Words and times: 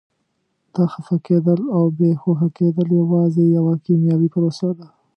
دا 0.73 0.83
خفه 0.93 1.15
کېدل 1.27 1.61
او 1.75 1.83
بې 1.97 2.09
هوښه 2.21 2.47
کېدل 2.57 2.87
یوازې 3.01 3.43
یوه 3.57 3.73
کیمیاوي 3.85 4.27
پروسه 4.33 4.69
ده. 4.77 4.87